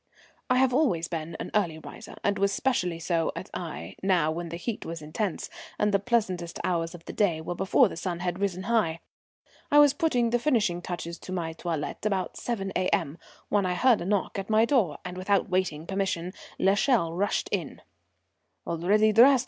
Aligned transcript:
I 0.49 0.57
have 0.57 0.73
always 0.73 1.07
been 1.07 1.35
an 1.39 1.51
early 1.53 1.77
riser, 1.77 2.15
and 2.23 2.39
was 2.39 2.51
specially 2.51 2.97
so 2.97 3.31
at 3.35 3.51
Aix, 3.55 3.95
now 4.01 4.31
when 4.31 4.49
the 4.49 4.57
heat 4.57 4.83
was 4.83 4.99
intense, 5.03 5.47
and 5.77 5.91
the 5.93 5.99
pleasantest 5.99 6.57
hours 6.63 6.95
of 6.95 7.05
the 7.05 7.13
day 7.13 7.39
were 7.39 7.53
before 7.53 7.87
the 7.87 7.95
sun 7.95 8.17
had 8.21 8.39
risen 8.39 8.63
high. 8.63 9.01
I 9.69 9.77
was 9.77 9.93
putting 9.93 10.31
the 10.31 10.39
finishing 10.39 10.81
touches 10.81 11.19
to 11.19 11.31
my 11.31 11.53
toilette 11.53 12.03
about 12.03 12.35
7 12.35 12.71
A.M. 12.75 13.19
when 13.49 13.67
I 13.67 13.75
heard 13.75 14.01
a 14.01 14.05
knock 14.05 14.39
at 14.39 14.49
my 14.49 14.65
door, 14.65 14.97
and 15.05 15.17
without 15.17 15.49
waiting 15.51 15.85
permission 15.85 16.33
l'Echelle 16.57 17.13
rushed 17.13 17.47
in. 17.51 17.83
"Already 18.65 19.13
dressed? 19.13 19.39